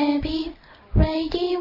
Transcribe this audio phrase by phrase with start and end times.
[0.00, 0.22] AB
[0.96, 1.60] Radio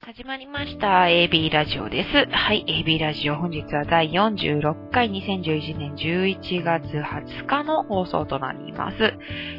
[0.00, 2.30] 始まりました AB ラジオです。
[2.30, 8.96] はい、AB ラジオ本日は第46回2011年11月20日の放送となります。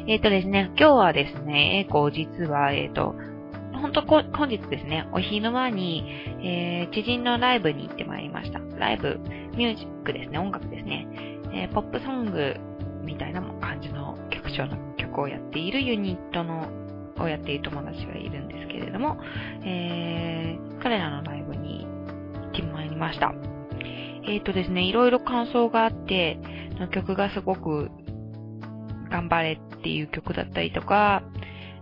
[0.06, 3.16] えっ、ー、とですね、今日はですね、えー、こう実は、えっ、ー、と、
[3.72, 6.04] 本当こ、本日ですね、お昼間に、
[6.44, 8.60] えー、知人のライブに行ってまいりました。
[8.78, 9.18] ライブ、
[9.56, 11.08] ミュージックですね、音楽ですね。
[11.52, 12.54] えー、ポップソング
[13.04, 16.68] みたいな感じの曲調の曲をやっているユニットの
[17.18, 19.18] をやっている友達がいるんですけれども、
[19.64, 23.32] えー、彼らのライブに行ってまいりました。
[24.26, 26.38] えっ、ー、とですね、いろいろ感想があって、
[26.78, 27.90] の曲がすごく
[29.10, 31.22] 頑張れっていう曲だったりとか、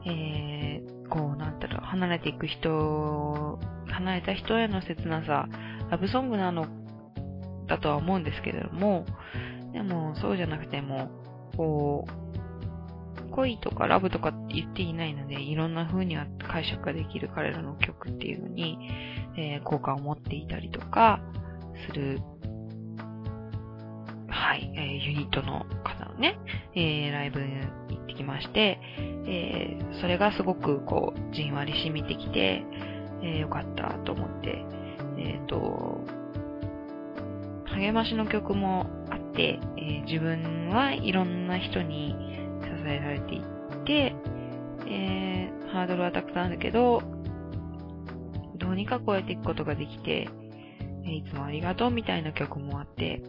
[0.05, 3.59] えー、こう、なんだろう、離れていく人、
[3.89, 5.49] 離れた人への切なさ、
[5.91, 6.66] ラブソングなの
[7.69, 9.07] だとは思うんですけれども、
[9.73, 11.09] でも、そうじゃなくても、
[11.57, 18.79] こう、恋とかラブとかって言っていないので、いろんな風には解釈ができる彼らの曲っていうのに、
[19.37, 21.21] えー、好感を持っていたりとか、
[21.88, 22.21] する、
[24.29, 26.39] はい、えー、ユニットの方のね、
[26.74, 27.46] えー、ライブに
[27.91, 28.79] 行ってきまして、
[29.27, 32.65] えー、それがすごくこう、じんわり染みてきて、
[33.23, 34.65] えー、よかったと思って、
[35.18, 36.01] えっ、ー、と、
[37.76, 42.15] 励ましの曲もあって、えー、自分はいろんな人に
[42.62, 44.15] 支えられていって、
[44.87, 47.02] えー、ハードルはたくさんあるけど、
[48.56, 50.28] どうにか超えていくことができて、
[51.04, 53.23] えいつもありがとうみたいな曲もあって、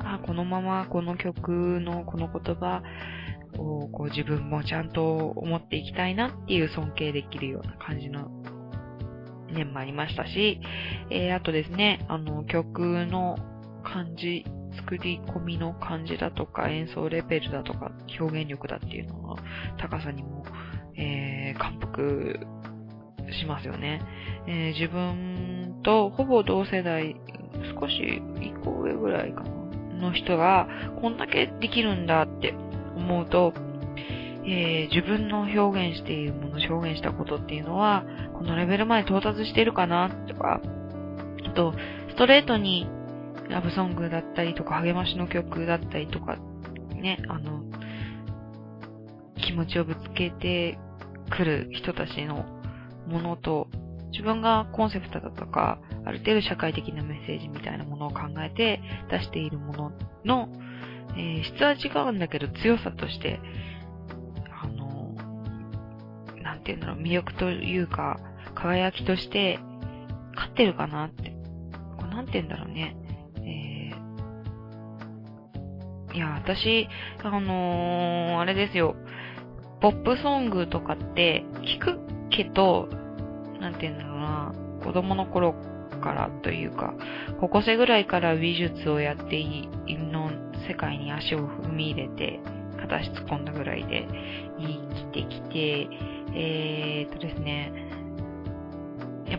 [0.00, 2.82] あ、このままこの曲のこの言葉
[3.58, 8.30] をこう自分もちゃんと思っていきたいなっていう尊敬できるような感じの
[9.52, 10.60] 年もありましたし、
[11.10, 13.36] えー、あとですね、あの曲の
[13.82, 14.44] 感じ
[14.76, 19.36] 作り込みの感じだとか、演奏レベルだとか、表現力だっていうのの
[19.78, 20.44] 高さにも、
[20.96, 22.38] えー、感服
[23.40, 24.00] しますよね。
[24.46, 27.16] えー、自分とほぼ同世代、
[27.78, 29.50] 少し一個上ぐらいかな、
[30.02, 30.66] の人が、
[31.00, 32.54] こんだけできるんだって
[32.96, 33.52] 思うと、
[34.44, 38.04] えー、自分の表現しているもの、表現したことっていうのは、
[38.34, 40.60] このレベルまで到達してるかなとか、
[41.46, 41.74] あと、
[42.10, 42.88] ストレートに
[43.48, 46.36] ラブソングだったりとか、励ましの曲だったりとか、
[46.94, 47.62] ね、あの、
[49.36, 50.78] 気持ちをぶつけて
[51.30, 52.44] くる人たちの
[53.06, 53.68] ものと、
[54.12, 59.92] 自分がコンセプトだとか、ある程度社会的なメッセージみたいなものを考えて出しているもの
[60.24, 60.48] の、
[61.16, 63.40] えー、質は違うんだけど強さとして、
[64.62, 65.14] あの、
[66.42, 68.20] なんていうんだろう、魅力というか、
[68.54, 69.58] 輝きとして、
[70.34, 71.30] 勝ってるかなって。
[71.98, 72.96] こうなんていうんだろうね。
[76.14, 76.88] いや、私、
[77.22, 78.96] あのー、あれですよ。
[79.80, 81.98] ポップソングとかって聞く
[82.30, 82.88] けど、
[83.60, 85.54] なんて言うんだろうな、子供の頃
[86.02, 86.94] からというか、
[87.40, 90.30] 高校生ぐらいから美術をやっているの
[90.68, 92.40] 世界に足を踏み入れて、
[92.78, 94.06] 片足突っ込んだぐらいで
[94.58, 95.88] 生きてきて、
[96.34, 97.72] えーっとですね、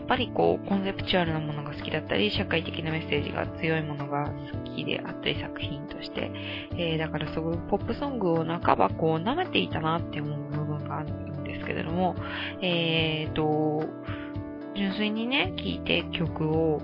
[0.06, 4.30] ぱりこう、コンセプチュアルなものが好きだったり、社会的なメッセージが強いものが
[4.66, 6.30] 好きであったり、作品として。
[6.76, 12.14] えー、だからすごいポップソングを半ばこう、舐めていたなって思う部分があるんですけれども、
[12.60, 13.84] えーと、
[14.74, 16.80] 純粋にね、聴いて曲を、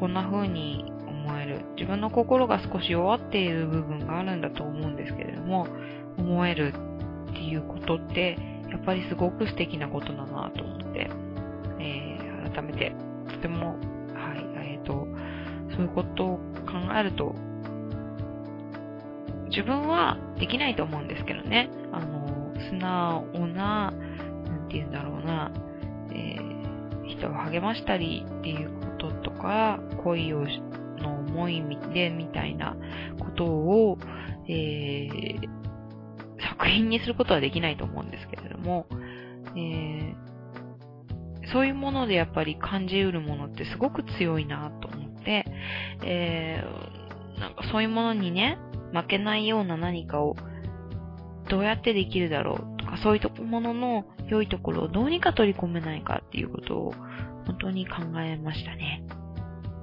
[0.00, 1.64] こんな風に思える。
[1.76, 5.66] 自分の心が少し弱っている部分があるんだと思うんですけれども、
[6.18, 6.74] 思える
[7.30, 8.36] っていうことって、
[8.70, 11.25] やっぱりすごく素敵なことだなと思って。
[12.56, 12.94] 改めて、
[13.28, 13.76] とても、
[14.14, 15.06] はい、えっ、ー、と、
[15.70, 16.36] そういうことを
[16.66, 17.34] 考えると、
[19.50, 21.68] 自分はできないと思うんですけどね。
[21.92, 25.52] あの、素直な、なんて言うんだろうな、
[26.12, 30.46] えー、人を励ましたりっていうこととか、恋を
[30.98, 31.62] の思い
[31.92, 32.76] でみたいな
[33.18, 33.98] ことを、
[34.48, 35.40] えー、
[36.40, 38.86] 作品にすることはできないと思うんですけれども、
[39.56, 40.15] えー、
[41.56, 45.46] そういうものでやっぱり感じうるものってすごく強いなと思って、
[46.04, 48.58] えー、なんかそういうものにね、
[48.92, 50.36] 負けないような何かを
[51.48, 56.92] どうやってできるだろうとか、そういうものの良いところをどうにか取り込めないかっていうことを
[57.46, 59.02] 本当に考えましたね。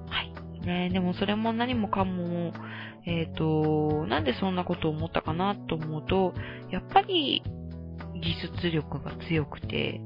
[0.10, 0.32] はい。
[0.68, 2.54] ね、でもそれも何もかも、
[3.08, 6.36] えっ、ー、と、なんでそんなことを思ったかなと思うと、
[6.70, 7.42] やっぱり
[8.22, 10.00] 技術力が強くて、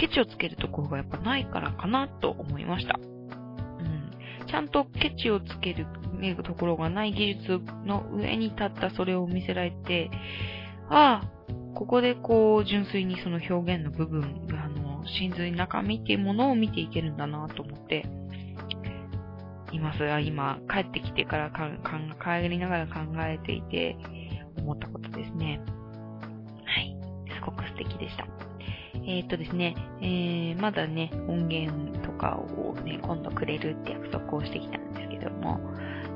[0.00, 2.98] ケチをつけるところがやっぱないからかなと思いました。
[2.98, 4.10] うん。
[4.48, 5.86] ちゃんとケチをつける、
[6.42, 10.10] ところがない技術の上に立ったそれを見せられて、
[10.88, 18.06] ああ、ここでこう、純粋にその表現の部分、あの、真髄中身っていうものを見ていけるんだなと思って、
[19.72, 23.96] 今それは今、帰ってきてからかか帰りながら考えていて、
[24.56, 25.60] 思ったことですね。
[26.64, 26.96] はい。
[27.34, 28.49] すごく素敵でした。
[29.06, 35.60] えー、っとですね、えー、まだね、音源とかをね、今度くれるって約束をしてきたんですけども、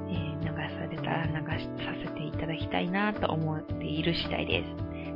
[0.08, 4.70] えー、流されたら流させていただきたいなと思っている次第です。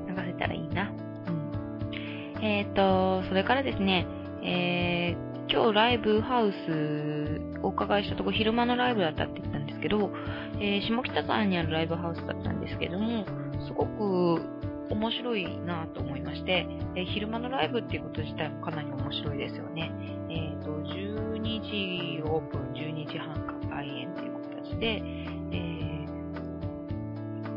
[0.08, 0.90] 流せたらいいな。
[0.90, 2.44] うん。
[2.44, 4.06] えっ、と、それからですね、
[4.42, 10.10] えー、今日ライブハウスお伺いしたとこ昼間のライブだったって言ったんですけど、
[10.60, 13.24] えー、下北沢にあるライブハウスだったんですけども、
[13.66, 14.42] すごく
[14.90, 19.92] 面白いなと思いまして、えー、昼間のライブっていうこと自体もかなり面白いですよね。
[20.30, 23.34] えっ、ー、と、12時オープン、12時半
[23.70, 24.32] 開演っていう
[24.64, 25.02] 形で、
[25.52, 26.06] え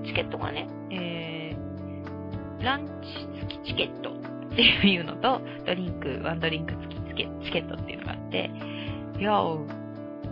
[0.02, 4.14] ー、チケットがね、えー、ランチ付きチケットっ
[4.56, 7.02] ていうのと、ドリンク、ワンドリンク付き
[7.46, 8.52] チケットっていうのがあって、
[9.20, 9.42] いや、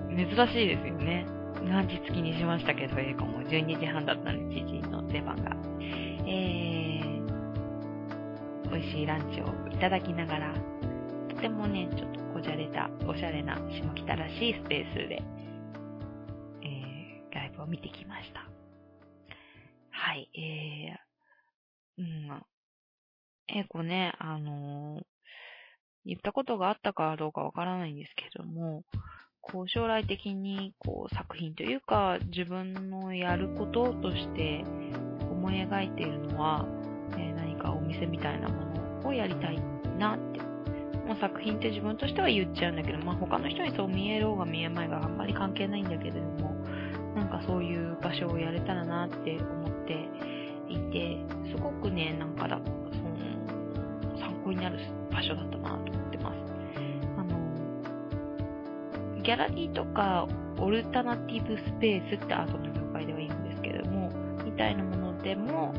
[0.09, 1.25] 珍しいですよね。
[1.63, 5.55] 何時付きにしましたけど、映画も12時半だったんで、1時の出番が。
[5.81, 6.58] えー、
[8.71, 10.53] 美味しいランチをいただきながら、
[11.29, 15.21] とてもね、ちょっとこじゃれた、おしゃれな下北らしいスペースで、
[16.63, 18.49] えー、ライブを見てきました。
[19.89, 22.43] はい、えー、うん、
[23.47, 25.01] えー、こね、あのー、
[26.05, 28.83] 言ったことがあったかどうかわからないんですけども、
[29.41, 34.63] こう将来的にこう作品というか自分のやることとして
[35.31, 36.65] 思い描いているのは、
[37.13, 38.55] えー、何かお店みたいなも
[39.03, 39.59] のをやりたい
[39.97, 40.39] なって。
[41.09, 46.53] もう作品って自分としては言っちゃうんだけど、まあ他の人にそう見えろうが見えまいがあんまり関係ないんだけれども、
[47.15, 50.07] なんかそういう場所をやれたらなって思って
[50.69, 51.17] いて、
[51.49, 52.99] すごくね、なんかだ、そ
[54.11, 54.77] の、参考になる
[55.11, 56.37] 場所だったなと思ってます。
[57.17, 60.27] あの、ギャラリーとか
[60.59, 64.11] オルタナティブスペースってアートの業界では言うんですけども、
[64.45, 65.73] みたいなもので、も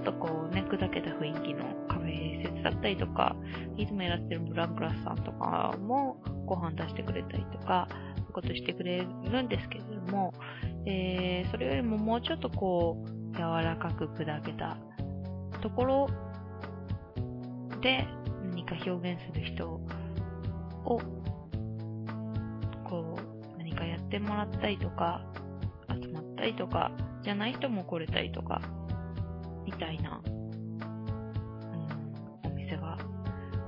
[0.00, 3.36] っとこうね、砕けた雰囲気のカフェ施設だったりとか、
[3.76, 10.32] いつもやらせてるブランクラスさんとかもご飯出してくれたりとか、そういうことしてくれるんですけれども、
[10.86, 14.78] えー、それよりももうちょっとこう、柔らかく砕けた
[15.60, 16.08] ところ
[17.80, 18.06] で
[18.50, 19.80] 何、か表現する人を、
[22.84, 25.22] こう、何かやってもらったりとか、
[25.88, 26.90] 集まったりとか、
[27.22, 28.60] じゃない人も来れたりとか、
[29.68, 30.32] みたいな、うん、
[32.50, 32.96] お店が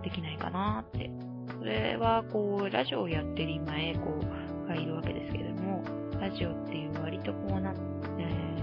[0.02, 1.10] できないかなって。
[1.58, 4.22] それは、こう、ラジオをやってる今へ、こう、
[4.66, 5.84] がいるわけですけれども、
[6.18, 7.74] ラジオっていう割とこうな、
[8.18, 8.54] え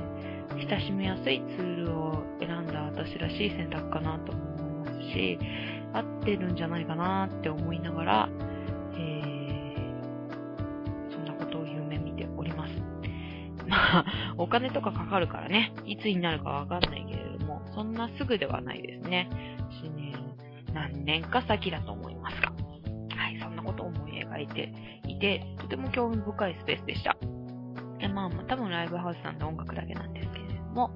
[0.56, 5.38] ー、親しみやすいツールを選んだ私らしい選択かなと思いますし、
[5.94, 8.30] 合ってるんじゃないかなって思いながら、
[8.96, 12.74] えー、そんなことを夢見ております。
[13.68, 14.06] まあ、
[14.38, 17.27] お金とかかかるからね、いつになるかわかんないけど、
[17.78, 19.30] そんなすぐではないですね。
[19.70, 20.12] しね、
[20.74, 22.50] 何年か先だと思いますが。
[23.16, 24.74] はい、そんなことを思い描いて
[25.08, 27.16] いて、とても興味深いスペースでした。
[28.00, 30.90] でまあ、多分ライブハウスさんで音楽だけなんですけれども、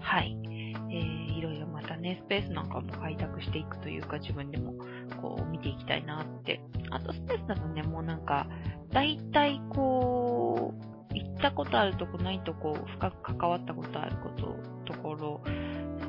[0.00, 0.38] はい。
[0.46, 4.74] えー、いろいろまたね、スペースなんかも開拓していくというか、自分でも
[5.20, 6.60] こう見ていきたいなって。
[6.90, 8.46] あとスペースだとね、もうなんか、
[8.92, 15.40] 大体こう、行ったことあるとこないとこ、深く関わったことあること、ところ、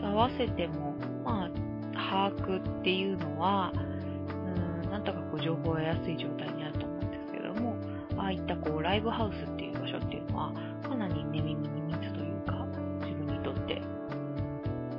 [0.01, 1.49] 合わせても、まあ、
[1.93, 3.71] 把握っていうのは、
[4.83, 7.75] うん、なんとかこう情報がやすい状態にあると思うんですけども、
[8.17, 12.65] ああいったこうライブハウスっていう場所っていうのは、かなりね、耳に密というか、
[13.01, 13.81] 自分にとって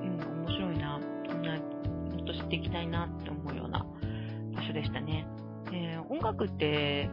[0.02, 3.86] うん、面白いな、みんな、もっと知っていきたいなって思うような
[4.54, 5.26] 場所でしたね。
[5.72, 7.08] えー、音楽って、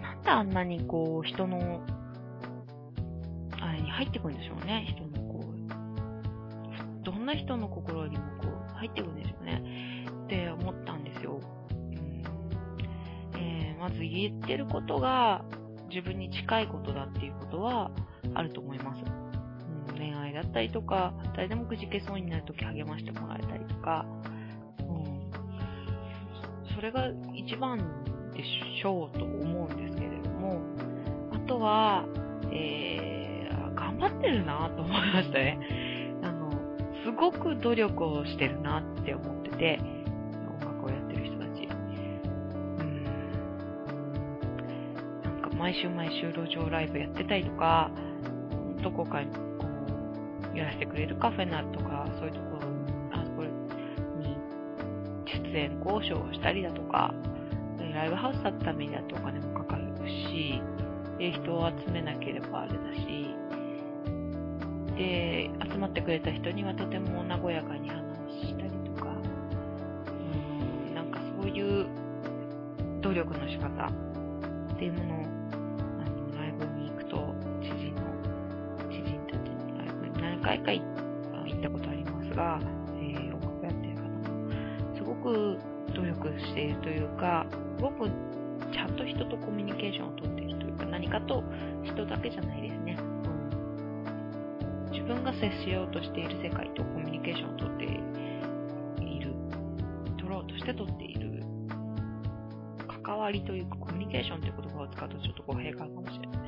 [0.00, 1.80] なんであんなにこう、人の、
[4.00, 4.86] 入ってくるんでしょうね。
[4.88, 10.06] 人のこう、どんな人の心にもこう、入ってくるんでしょうね。
[10.24, 11.38] って思ったんですよ。
[11.70, 12.22] うん
[13.38, 15.44] えー、まず言ってることが
[15.90, 17.90] 自分に近いことだっていうことは
[18.32, 19.02] あると思います。
[19.90, 24.06] うん、恋愛だったりとか、誰でもくじけそうになるとき励ましてもらえたりとか、
[24.78, 25.30] うん
[26.74, 27.76] それが一番
[28.32, 30.62] でしょうと思うんですけれども、
[31.34, 32.06] あとは、
[32.50, 33.19] えー、
[34.00, 35.58] 張ってるなと思いましたね。
[36.22, 36.50] あの、
[37.04, 39.78] すごく努力をしてるなって思ってて、
[40.60, 41.68] 音楽をやってる人たち。
[42.78, 43.04] うん。
[45.22, 47.90] なんか毎週毎週路上ライブやってたりとか、
[48.82, 49.40] どこかにこ
[50.54, 52.62] う、やらせてくれるカフェなとか、そういうところ、
[53.12, 54.36] あそこに
[55.26, 57.14] 出演交渉をしたりだとか、
[57.94, 60.62] ライブハウスだったためにだってお金もかかるし、
[61.18, 63.34] で、人を集めなければあれだし、
[65.00, 68.02] で、集まってくれた人にはとても和やかに話
[68.48, 69.08] したりとか、
[70.86, 71.86] うん、なんかそういう
[73.00, 78.02] 努力の仕方っていうものを、あの、ライブに行くと、知人の、
[78.90, 82.60] 知人たちのライブに何回か行ったことありますが、
[82.98, 85.58] えー、音楽やってる方も、すごく
[85.94, 87.46] 努力しているというか、
[87.78, 88.06] すごく
[88.70, 91.42] ちゃんと人とコミュニケーションをとっているというか、何かと
[91.84, 93.09] 人だけじゃないですね。
[95.10, 99.34] 自分が接しようとしている世界とコミュニケーションをとっている、
[100.16, 101.42] 取ろうとして取っている、
[103.04, 106.40] 関わりというか、コミュニケーションという言葉を使うとちょっと語弊があるかもしれない。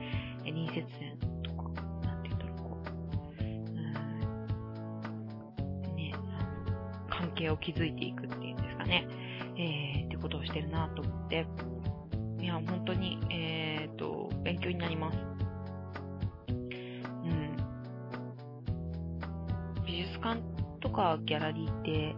[0.45, 1.71] え、隣接線とか、
[2.07, 3.45] なんて言うんだろう、こう、う
[5.93, 6.19] ん、ね、あ
[6.71, 9.09] の、関係を築いていくっていうんですかね。
[9.57, 11.47] えー、ってことをしてるなと思って、
[12.39, 15.32] いや、本当に、えー、と、勉強になります。
[20.93, 22.15] かギャラリーって、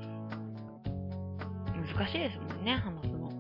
[1.96, 3.28] 難しいですもんね、話すの。
[3.28, 3.32] う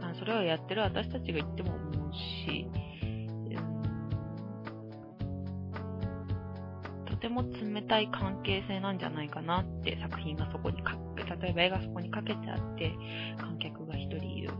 [0.00, 0.04] ん。
[0.04, 2.68] あそれをやってる私たちが言っても思うし、
[7.06, 10.96] とても冷たい関係性なんじゃないかなって作品がそこにか、
[11.40, 12.94] 例えば絵がそこにかけてあって、
[13.38, 14.50] 観客が一人いる。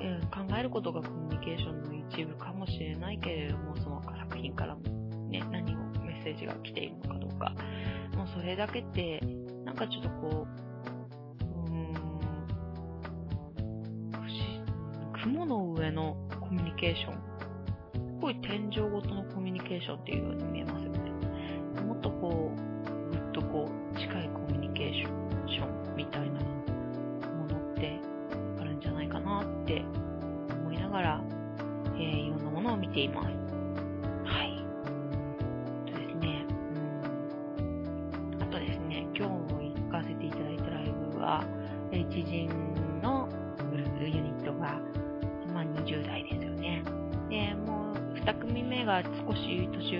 [0.00, 4.82] うん、考えることがコミュニケーションの一部かもしれないけれども、その作品からも
[5.30, 7.54] ね、何をメッセージが来ているのかどうか。
[8.44, 9.20] それだけって、
[9.64, 11.72] なんかちょっとこう、うー
[14.18, 17.14] ん、雲の上のコミュニケーション。
[17.94, 21.10] すごい天井ごとのコミュニケーションっていうように見えますよね。
[21.86, 27.98] もっとこう、ぐっとこう、近いコミュニケーションみたいなものって
[28.60, 29.82] あるんじゃないかなって
[30.60, 31.24] 思いながら、
[31.94, 33.43] えー、いろんなものを見ています。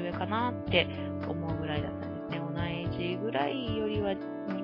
[0.03, 0.87] 年上かなって
[1.29, 2.41] 思うぐらいだったんですね。
[2.91, 4.15] 同じぐらいよりは、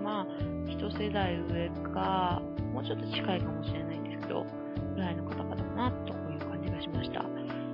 [0.03, 0.27] まあ、
[0.69, 4.47] 一世代上か、もうちょっと近いかもしれないんですけど、
[4.95, 7.25] ぐらいの方々だな、という感じがしました。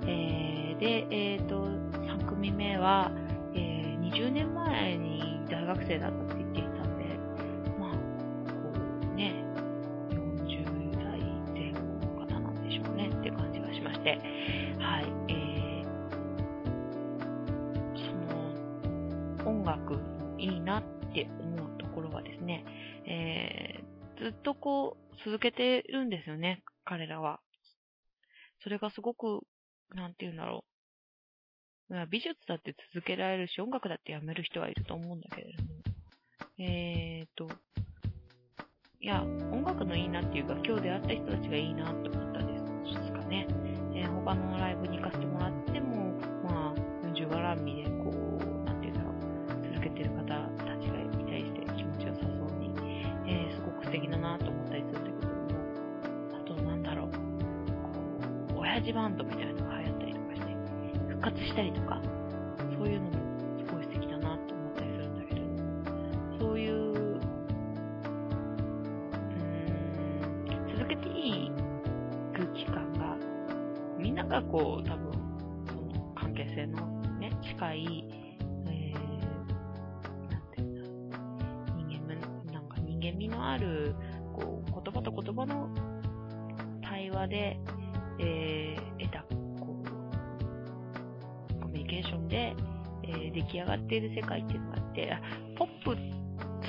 [0.06, 3.10] えー、で、えっ、ー、と、3組目は、
[3.54, 6.45] えー、20年前に大学生だったって
[24.66, 27.38] こう、続けてるんですよね、彼らは。
[28.64, 29.46] それがすごく、
[29.94, 30.64] なんて言うんだろ
[31.88, 31.94] う。
[32.10, 35.68] 美術だって続けられるし、音楽だってやめる人はいると思うんだけれども。
[36.58, 37.48] えーと、
[39.00, 43.46] いや、音楽のいいなっていうか、今日出会った人たちがいいなって思ったんですかね。
[43.94, 45.55] えー、他のライブに行かせてもらっ
[58.76, 60.46] う、親父バンドみたいなのが流行ったりとかして、
[61.08, 62.15] 復活したりとか、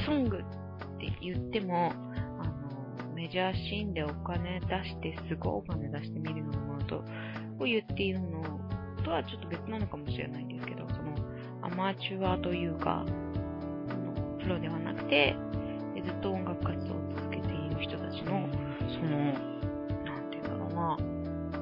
[0.07, 0.39] ソングっ
[0.99, 1.91] て言っても、
[2.39, 7.03] あの、メジャーシーンでお金出して、すごいお金出して見るようなものと、
[7.59, 8.41] を言っているの
[9.03, 11.13] とはちょっと別なのかもしれないんですけど、その、
[11.61, 13.03] アマチュアというか、
[14.41, 15.35] プロではなくて、
[16.05, 18.47] ずっと音楽活動を続けている人たちの、
[18.87, 19.33] その、
[20.05, 20.97] なんていうんだろうな、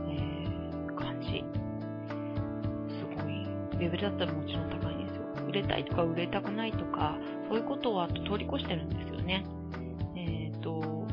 [0.07, 1.43] えー、感じ。
[2.93, 4.84] すごい、レベルだったらもちろん高い。
[5.55, 7.17] れたいとか売れたくないとか、
[7.49, 9.45] そういうことは通り越してるんですよね。
[10.15, 11.05] えっ、ー、と、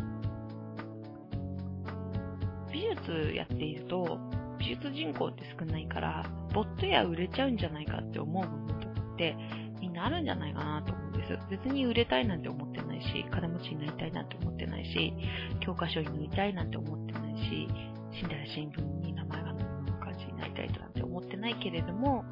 [2.73, 4.19] 美術やっていると、
[4.59, 9.37] 美術人口って少ないから、ボットや売れちゃうんじゃないかって思う部分とかって
[9.81, 11.39] みんなあるんじゃないかなと思うんです。
[11.51, 15.13] 別に売れたいなんて思ってないし、金持ちになりたいなんて思ってないし、
[15.61, 17.69] 教科書に塗りたいなんて思ってないし、
[18.13, 22.25] 死んだら新聞に名前が載るような感じになりたいとなんて思ってないけれども、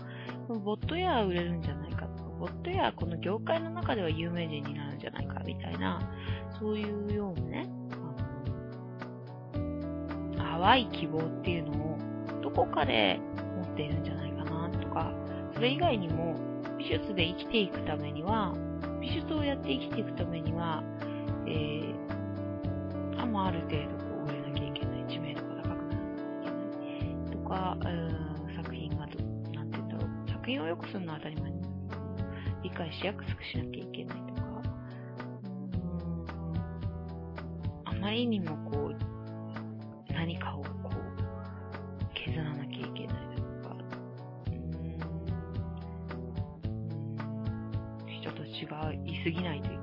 [0.49, 1.90] ボットや売れるんじゃない
[2.41, 6.01] かとか、ボットやこの業界の中では有名人になるんじゃないかみたいな、
[6.59, 7.69] そういうようなね、
[10.39, 11.99] 淡い希望っていうのを
[12.43, 13.21] どこかで
[13.57, 15.13] 持っているんじゃないかなとか、
[15.55, 16.37] それ以外にも
[16.79, 18.55] 美術で生きていくためには、
[19.01, 20.83] 美術をやって生きていくためには、
[21.47, 29.19] えー、あまあ、ある程度こう売れなきゃいけない、知名度が高くならなきゃいけないとか、うん、作品がど、
[29.53, 31.60] なんて言うんだろう、作品を良くするのは当たり前に
[32.81, 34.43] 理解しやすくしなきゃいけないとか、
[35.45, 35.49] う
[37.85, 38.97] ん、あまりにもこう、
[40.15, 40.95] 何かをこう、
[42.15, 43.77] 削らなきゃいけないとか、
[44.47, 44.53] う
[48.07, 48.65] ん、人と違
[49.07, 49.77] いすぎないとい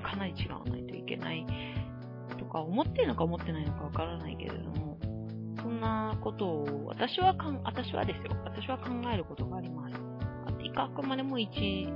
[0.00, 1.44] かなり違わないといけない
[2.38, 4.96] とか、思ってるのか思ってないのかわからないけれども、
[5.60, 9.96] そんなことを私はかん、私はですよ、私は考えることがあります。
[10.78, 11.88] あくまでも一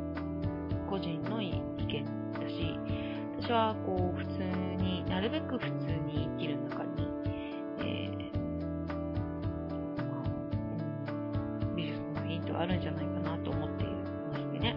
[0.91, 1.53] 個人の意
[1.87, 2.05] 見
[2.35, 2.77] だし、
[3.41, 4.43] 私はこう普通
[4.83, 5.71] に、なるべく普通
[6.07, 6.91] に生きる中に
[11.77, 13.87] 美術のヒントあるんじゃないかなと思ってい
[14.33, 14.77] ましてね。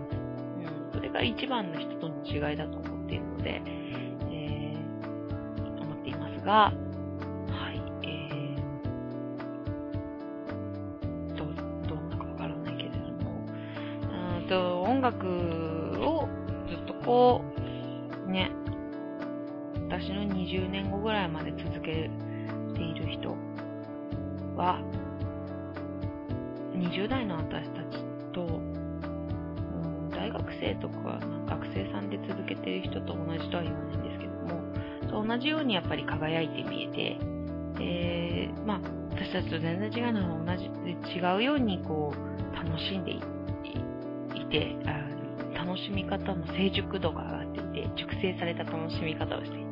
[0.59, 3.61] うん、それが一番の人との違いだと思っているので、
[4.31, 6.71] えー、思っていますが、
[19.93, 22.09] 私の20年後ぐらいまで続け
[22.75, 23.37] ている人
[24.55, 24.81] は、
[26.73, 28.59] 20代の私たちと、
[30.09, 37.19] 大学生とか学生さんで続けてる人と同じとは言わないんですけども、同じようにやっぱり輝いて見えて、
[37.77, 40.71] で、まあ、私たちと全然違うのは同じ、
[41.15, 43.19] 違うようにこう、楽しんでい
[44.49, 44.75] て、
[45.53, 49.62] 楽しみ方の成熟度が上がっていて、熟成された楽しみ方をしてい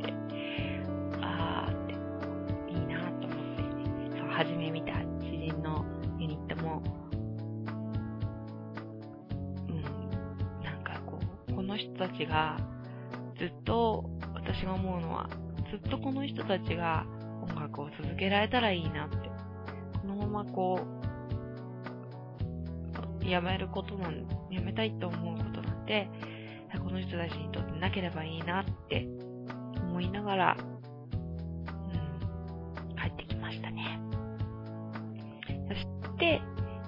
[12.32, 12.58] が、
[13.38, 15.30] ずっと、私が思うのは、
[15.70, 17.06] ずっとこの人たちが
[17.42, 19.18] 音楽を続けられたらいいなって。
[20.02, 20.80] このままこ
[23.22, 26.10] う、やめることなん、やめたいと思うことなんて、
[26.80, 29.06] この人たちにとってなければいいなって
[29.90, 30.62] 思いながら、う
[32.94, 34.00] ん、帰ってきましたね。
[35.68, 35.86] そし
[36.18, 36.42] て、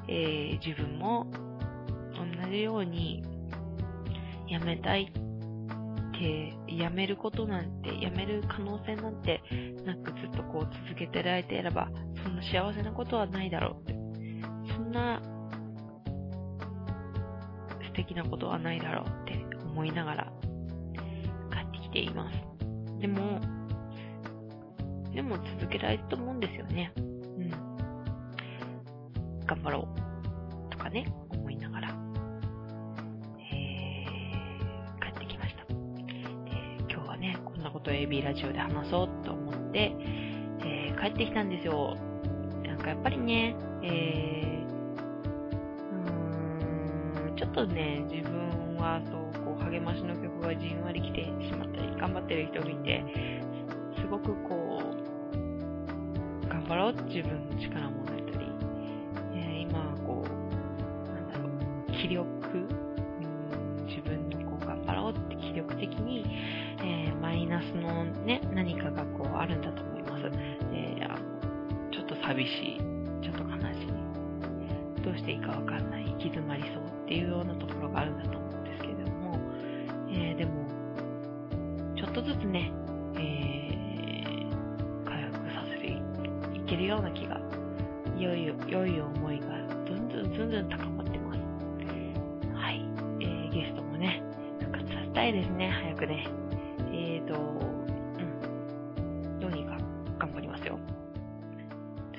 [0.07, 1.27] えー、自分も
[2.13, 3.23] 同じように
[4.47, 5.22] やめたいって
[6.23, 9.41] って、やめることなんて、やめる可能性なんて
[9.85, 11.89] なくずっとこう続けてられていれば、
[12.23, 13.93] そんな幸せなことはないだろうって。
[14.73, 15.21] そんな
[17.81, 20.33] 素敵なことはないだろうって思いながら
[21.51, 22.37] 帰ってきています。
[22.99, 23.39] でも、
[25.13, 26.91] でも続けられると思うんですよね。
[26.97, 27.49] うん。
[29.45, 29.87] 頑張ろ
[30.67, 30.69] う。
[30.71, 31.05] とかね。
[37.83, 39.91] と AB ラジオで話そうと思って、
[40.65, 41.95] えー、帰ってきたんですよ。
[42.65, 45.13] なんかやっぱりね、えー、
[47.21, 53.03] うーん、ちょっとね、自分はそう、こう、励ましの曲がじんわり来てしまったり、頑張ってる人を見て、
[53.99, 54.81] すごくこ
[56.45, 58.02] う、頑張ろう自分の力も
[86.73, 87.39] けるような気が、
[88.17, 89.45] いよいよ、良い思いが
[89.85, 91.39] ずんずんずんずん高まってます。
[92.55, 92.81] はい。
[93.21, 94.23] えー、ゲストもね、
[94.59, 96.27] 復活させたいですね、早くね。
[96.91, 97.43] えーと、う
[98.23, 99.39] ん。
[99.39, 99.77] どうにか
[100.17, 100.79] 頑張りますよ。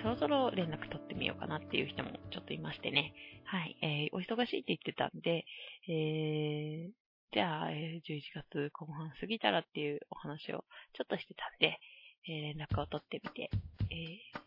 [0.01, 3.13] そろそろ連絡取ってみようかなっていう人もちょっといましてね。
[3.45, 3.77] はい。
[3.83, 5.45] えー、お忙しいって言ってたんで、
[5.89, 6.93] えー、
[7.33, 10.63] じゃあ、11月後半過ぎたらっていうお話を
[10.93, 11.81] ちょっとしてたんで、
[12.29, 13.51] えー、連絡を取ってみて、
[13.91, 14.44] えー、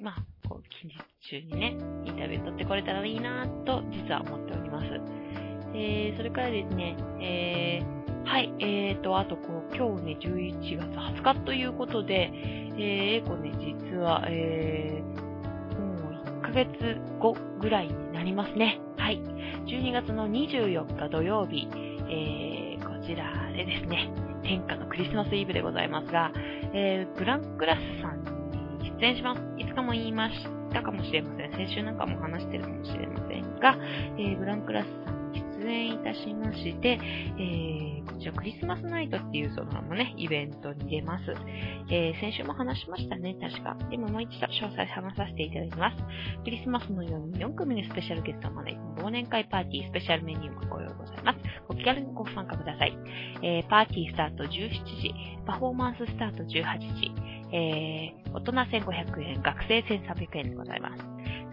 [0.00, 0.96] まあ、こう、近日
[1.28, 4.86] 中にね、インタビュー取ってこれたらいいなと、実は思っております。
[5.74, 10.86] えー、それからですね、えー、はい、えーと、あとこう、今日ね、11月
[11.20, 16.70] 20日ということで、えー、エコね、実は、えー、もう1ヶ月
[17.18, 18.80] 後ぐらいになりますね。
[18.96, 19.20] はい。
[19.66, 21.68] 12月の24日土曜日、
[22.08, 24.10] えー、こちらでですね、
[24.42, 26.32] 天下のクリスマスイブでございますが、
[26.72, 28.19] えー、ブランクラスさん
[29.00, 29.40] に出演します。
[29.58, 30.34] いつかも言いまし
[30.72, 31.52] たかもしれません。
[31.52, 33.76] 先週なんかも話してるかもしれませんが、
[34.18, 35.20] えー、ブランクラスさん
[35.60, 36.98] 出演いたしまして、
[37.38, 41.24] えー、こちらクリスマスナイトっていうそのもね、イベントに出ます。
[41.90, 43.76] えー、先週も話しましたね、確か。
[43.90, 45.96] でももう一度詳細話させていただきます。
[46.44, 51.38] クリスマスのように4組のスペシャルゲストを招いて忘年会パーティースペシャルメニューもご用意ございます。
[51.68, 52.96] ご気軽にご参加ください。
[53.42, 55.14] えー、パーティースタート17時、
[55.46, 57.12] パフォーマンススタート18時、
[57.52, 61.04] えー、大人1500円、学生1300円でございます。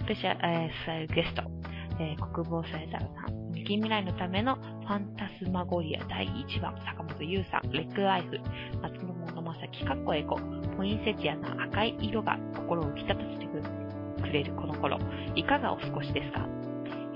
[0.04, 1.44] スペシャル、えー、ゲスト、
[2.00, 8.40] えー、国防サイザーさん、近未来のためのファンタスマゴリア第1番、坂本優さん、レッグライフ、
[8.82, 10.40] 松本正樹、かっこエコ、
[10.78, 14.98] ポインセチアの赤い色が心を浮き立たせてくれるこの頃、
[15.36, 16.48] いかがお過ごしですか？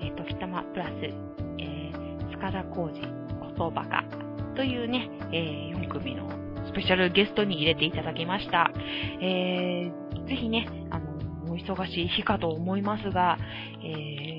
[0.01, 0.89] えー、時たまプラス、
[1.59, 3.09] えー、塚田浩二、言
[3.71, 4.03] 葉か、
[4.55, 6.27] というね、えー、4組の
[6.67, 8.71] スペシャルゲストに入れていただきました。
[9.21, 11.11] えー、ぜひね、あの、
[11.51, 13.37] お忙しい日かと思いますが、
[13.83, 14.31] えー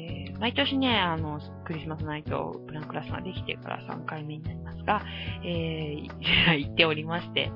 [0.43, 5.01] 毎年ね、あの、クリスマスナイトプランクラスができてから3回目になりますが、
[5.45, 7.49] えー、 行っておりまして、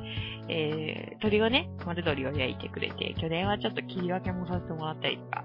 [0.48, 5.44] えー、鳥をね、丸鳥を焼いてくれて、去年はちょっと切り分けもさせてもらったりとか、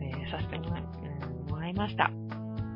[0.00, 2.10] えー、させてもら,、うん、もらいました。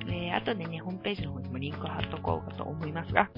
[0.06, 3.28] えー、後でね、ホームページの方にもリンク貼っとこうかと思いますが、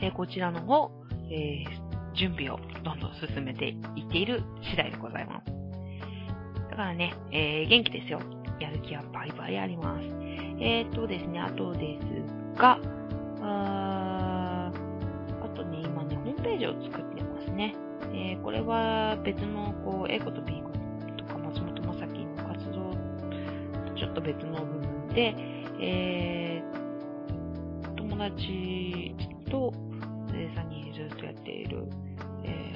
[0.00, 0.90] えー、こちらの方、
[1.32, 5.46] えー、準備をどんどん進めていっている次第でございます。
[6.70, 8.20] だからね、えー、元気ですよ。
[8.60, 10.04] やる気はバイバイあります。
[10.60, 12.78] えっ、ー、とですね、あとですが、
[13.40, 14.70] あ
[15.42, 17.74] あとね、今ね、ホームページを作ってますね。
[18.14, 20.70] え、これは別の、こう、英語と B 語
[21.16, 22.90] とか松本正樹の活動
[23.90, 25.34] とちょっと別の部分で、
[25.80, 26.62] え、
[27.96, 29.14] 友達
[29.50, 29.72] と、
[30.34, 31.84] えー、3人ずっとやっている、
[32.44, 32.74] え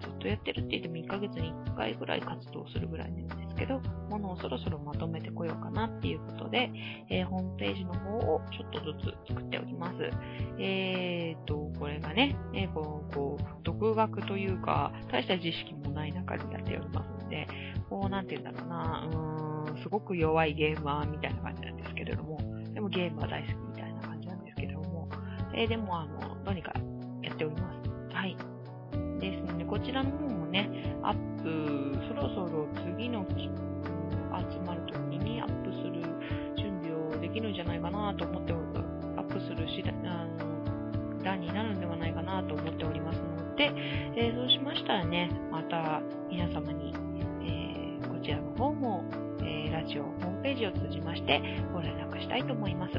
[0.00, 6.70] ずっとやってるって言っても1ヶ月に1回ぐらい活動するぐらいなんですけど、ものをそろそろまとめてこようかなっていうことで、
[7.10, 10.10] えー、ホームページの方をちょっとずつ作っております。
[10.58, 17.48] えーと、これがね、えー、こう、こう、独学というか、大した知識もない中になっておりますので、
[17.88, 22.38] こう、なんて言うんだろうな、うーん、すごく弱いゲーマーみたいな感じなんですけれども、
[22.72, 25.08] でもゲームは大好きみたいな感じなんですけれども、
[25.54, 26.95] えー、でも、あの、どうにかや
[27.36, 27.72] っておりま
[28.10, 28.14] す。
[28.14, 28.36] はい。
[29.20, 30.68] ですので、こちらの方もね、
[31.02, 36.02] アップ、そろそろ次の集まるときにアップする
[36.56, 38.62] 準備をできるんじゃないかなと思っておる
[39.16, 43.72] アップする次第、あの、段になるんではないかなと思っておりますので、
[44.16, 46.94] えー、そうしましたらね、また皆様に、
[47.42, 49.04] えー、こちらの方も、
[49.42, 51.40] えー、ラジオホームページを通じまして
[51.72, 52.94] ご連絡したいと思います。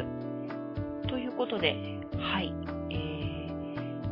[1.08, 1.76] ということで、
[2.18, 2.54] はい、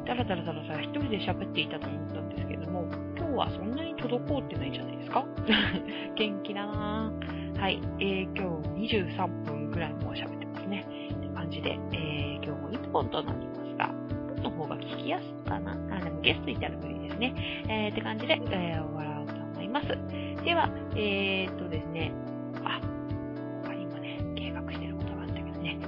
[0.06, 2.86] ー、だらだらだらさ、一人で喋っていたと思ったんですけども、
[3.18, 5.26] 今日はそんなに滞ってないじゃないですか？
[6.16, 7.60] 元気だなぁ。
[7.60, 10.86] はい、えー、今日23分くらいも喋ってますね。
[11.14, 13.92] って感じで、えー、今日も1本となりますが、
[14.44, 17.34] の方が聞きやすいかなあ、でもゲストいたら無理ですね。
[17.68, 19.88] えー、って感じで、えー、終わろうと思います。
[20.44, 22.12] では、えー、っとですね、
[22.64, 22.80] あ、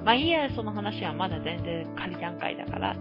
[0.04, 2.96] まあいいや、その話はまだ全然仮段階だから。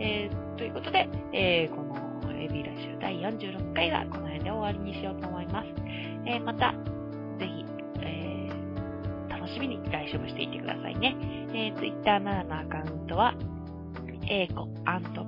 [0.00, 1.94] えー、ということで、えー、この
[2.32, 5.68] AB ラジオ第46回はこの辺で終わりにしようと思います。
[6.26, 6.72] えー、また、
[7.38, 7.64] ぜひ、
[8.00, 11.16] えー、楽しみに来週もしていてくださいね。
[11.54, 13.34] えー、Twitter なのアカウントは、
[14.28, 14.68] A コ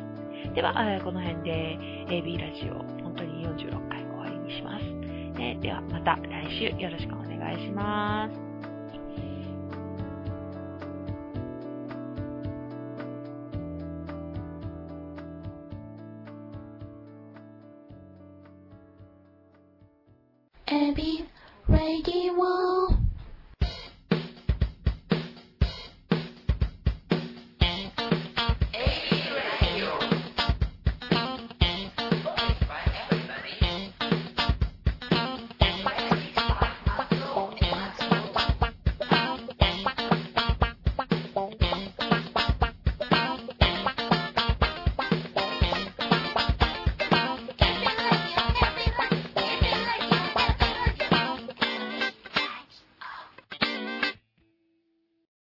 [0.53, 1.77] では、この辺で
[2.09, 4.85] AB ラジオ、本当に46回終わりにします。
[5.39, 8.42] えーでは、また来週よろしくお願いします。